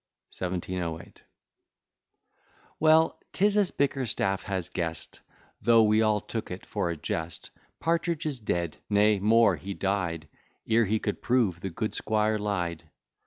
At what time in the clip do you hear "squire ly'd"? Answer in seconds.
11.93-12.89